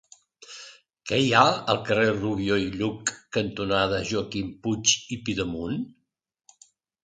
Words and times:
Què 1.09 1.19
hi 1.25 1.29
ha 1.39 1.43
al 1.73 1.81
carrer 1.89 2.07
Rubió 2.15 2.57
i 2.63 2.67
Lluch 2.79 3.13
cantonada 3.39 4.03
Joaquim 4.15 4.51
Puig 4.67 4.99
i 5.19 5.23
Pidemunt? 5.29 5.89